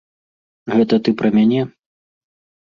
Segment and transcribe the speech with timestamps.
[0.79, 1.61] Гэта ты пра мяне?